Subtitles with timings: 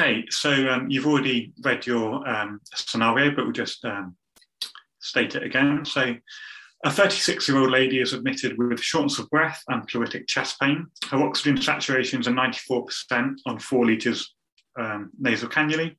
[0.00, 4.16] Okay, so um, you've already read your um, scenario, but we'll just um,
[4.98, 5.84] state it again.
[5.84, 6.14] So,
[6.86, 10.86] a 36 year old lady is admitted with shortness of breath and pleuritic chest pain.
[11.10, 14.34] Her oxygen saturations are 94% on four litres
[14.78, 15.94] um, nasal cannulae.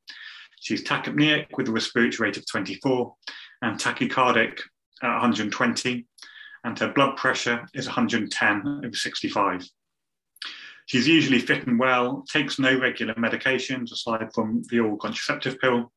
[0.59, 3.13] She's tachypneic with a respiratory rate of 24
[3.61, 4.61] and tachycardic
[5.03, 6.07] at 120,
[6.63, 9.69] and her blood pressure is 110 over 65.
[10.91, 15.89] She's usually fit and well, takes no regular medications aside from the oral contraceptive pill.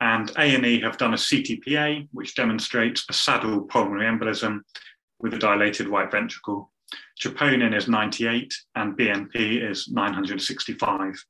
[0.00, 4.60] And A&E have done a CTPA, which demonstrates a saddle pulmonary embolism
[5.18, 6.72] with a dilated right ventricle.
[7.22, 11.22] Troponin is 98 and BNP is 965.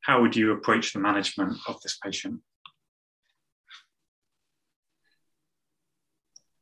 [0.00, 2.40] How would you approach the management of this patient?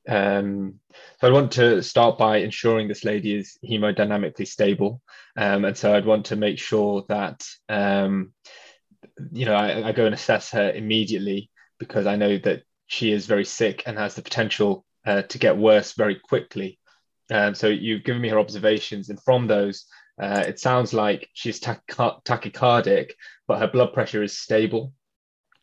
[0.08, 0.80] Um,
[1.20, 5.02] so I want to start by ensuring this lady is hemodynamically stable.
[5.36, 8.32] Um, and so I'd want to make sure that, um,
[9.32, 13.26] you know, I, I, go and assess her immediately because I know that she is
[13.26, 16.78] very sick and has the potential uh, to get worse very quickly.
[17.30, 19.84] Um, so you've given me her observations, and from those,
[20.20, 23.10] uh, it sounds like she's tach- tachycardic,
[23.46, 24.94] but her blood pressure is stable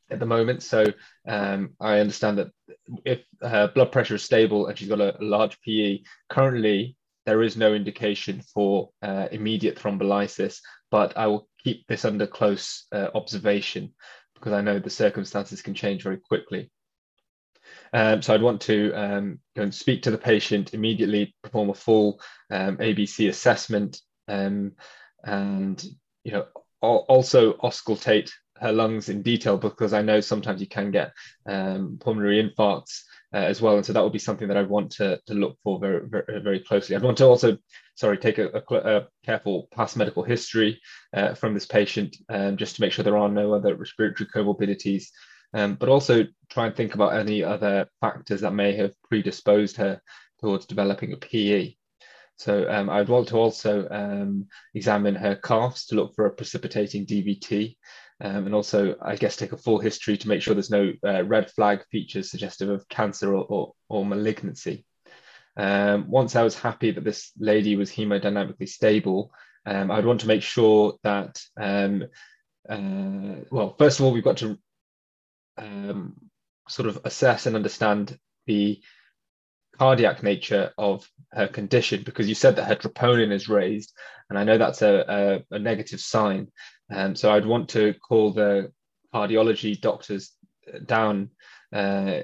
[0.09, 0.63] at the moment.
[0.63, 0.85] So
[1.27, 2.51] um, I understand that
[3.05, 7.41] if her blood pressure is stable and she's got a, a large PE, currently there
[7.41, 10.59] is no indication for uh, immediate thrombolysis,
[10.91, 13.93] but I will keep this under close uh, observation
[14.35, 16.69] because I know the circumstances can change very quickly.
[17.93, 21.73] Um, so I'd want to um, go and speak to the patient immediately, perform a
[21.73, 22.19] full
[22.51, 24.73] um, ABC assessment, um,
[25.23, 25.83] and
[26.23, 26.45] you know
[26.81, 28.31] also auscultate
[28.65, 31.11] her lungs in detail because I know sometimes you can get
[31.47, 33.01] um, pulmonary infarcts
[33.33, 35.57] uh, as well, and so that would be something that I want to, to look
[35.63, 36.95] for very, very, very closely.
[36.95, 37.57] I'd want to also,
[37.95, 40.81] sorry, take a, a, a careful past medical history
[41.13, 45.05] uh, from this patient, um, just to make sure there are no other respiratory comorbidities,
[45.53, 50.01] um, but also try and think about any other factors that may have predisposed her
[50.39, 51.75] towards developing a PE.
[52.37, 57.05] So um, I'd want to also um, examine her calves to look for a precipitating
[57.05, 57.77] DVT.
[58.21, 61.23] Um, and also, I guess, take a full history to make sure there's no uh,
[61.23, 64.85] red flag features suggestive of cancer or, or, or malignancy.
[65.57, 69.31] Um, once I was happy that this lady was hemodynamically stable,
[69.65, 72.03] um, I'd want to make sure that, um,
[72.69, 74.57] uh, well, first of all, we've got to
[76.67, 78.81] sort of assess and understand the
[79.77, 83.93] cardiac nature of her condition because you said that her troponin is raised,
[84.29, 86.51] and I know that's a, a, a negative sign.
[86.93, 88.71] Um, so I'd want to call the
[89.13, 90.31] cardiology doctors
[90.85, 91.29] down.
[91.73, 92.21] Uh,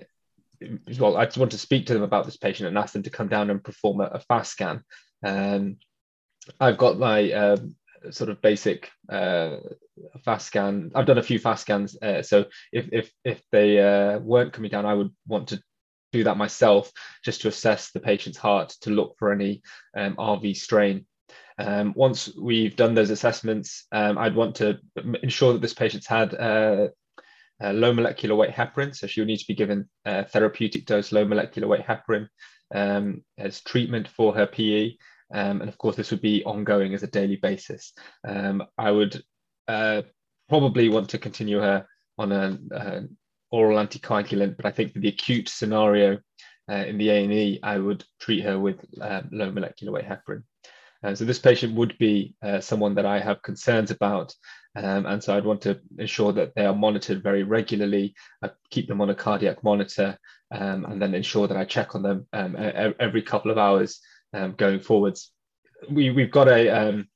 [0.99, 3.09] well, I just want to speak to them about this patient and ask them to
[3.09, 4.83] come down and perform a, a fast scan.
[5.25, 5.77] Um,
[6.59, 7.57] I've got my uh,
[8.09, 9.57] sort of basic uh,
[10.23, 10.91] fast scan.
[10.95, 14.71] I've done a few fast scans, uh, so if if if they uh, weren't coming
[14.71, 15.61] down, I would want to
[16.11, 16.91] do that myself
[17.23, 19.61] just to assess the patient's heart to look for any
[19.95, 21.05] um, RV strain.
[21.57, 24.79] Um, once we've done those assessments, um, I'd want to
[25.21, 26.87] ensure that this patient's had uh,
[27.61, 31.25] low molecular weight heparin, so she would need to be given a therapeutic dose low
[31.25, 32.27] molecular weight heparin
[32.73, 34.95] um, as treatment for her PE.
[35.33, 37.93] Um, and of course, this would be ongoing as a daily basis.
[38.27, 39.21] Um, I would
[39.67, 40.01] uh,
[40.49, 41.85] probably want to continue her
[42.17, 43.01] on a, uh,
[43.51, 46.19] oral anticoagulant, but I think for the acute scenario
[46.69, 50.43] uh, in the A&E, I would treat her with uh, low molecular weight heparin.
[51.03, 54.33] Uh, so this patient would be uh, someone that I have concerns about,
[54.75, 58.13] um, and so I'd want to ensure that they are monitored very regularly.
[58.43, 60.17] I keep them on a cardiac monitor,
[60.51, 62.55] um, and then ensure that I check on them um,
[62.99, 63.99] every couple of hours
[64.33, 65.31] um, going forwards.
[65.89, 67.07] We, we've got a um,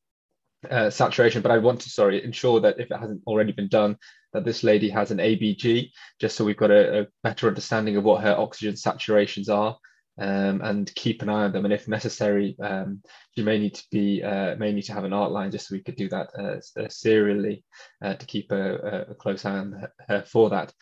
[0.71, 3.97] uh, saturation, but I want to, sorry, ensure that if it hasn't already been done,
[4.33, 8.03] that this lady has an ABG, just so we've got a, a better understanding of
[8.03, 9.77] what her oxygen saturations are,
[10.19, 11.65] um, and keep an eye on them.
[11.65, 13.01] And if necessary, um,
[13.35, 15.75] you may need to be uh, may need to have an art line just so
[15.75, 17.63] we could do that uh, uh serially
[18.03, 20.73] uh, to keep a, a, close eye on her for that.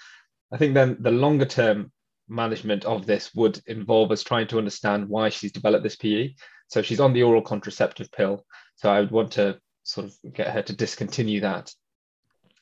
[0.51, 1.91] I think then the longer term
[2.29, 6.33] management of this would involve us trying to understand why she's developed this PE.
[6.67, 8.45] So she's on the oral contraceptive pill.
[8.75, 11.73] So I would want to sort of get her to discontinue that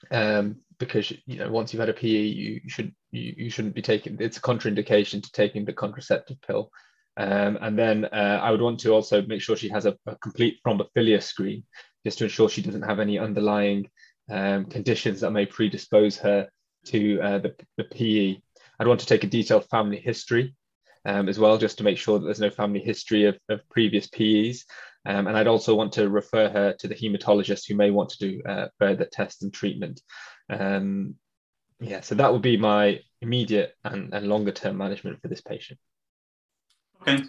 [0.10, 3.82] um, because you know once you've had a PE, you should you, you shouldn't be
[3.82, 4.18] taking.
[4.20, 6.72] It's a contraindication to taking the contraceptive pill.
[7.18, 10.16] Um, and then uh, I would want to also make sure she has a, a,
[10.16, 11.64] complete thrombophilia screen,
[12.06, 13.90] just to ensure she doesn't have any underlying
[14.30, 16.48] um, conditions that may predispose her
[16.86, 18.42] to uh, the, the PE.
[18.80, 20.56] I'd want to take a detailed family history
[21.06, 24.08] um, as well, just to make sure that there's no family history of, of previous
[24.08, 24.66] PEs.
[25.06, 28.20] Um, and I'd also want to refer her to the hematologist who may want to
[28.20, 30.02] do uh, further tests and treatment.
[30.50, 31.16] Um,
[31.80, 35.80] yeah, so that would be my immediate and, and longer term management for this patient.
[37.02, 37.24] Okay,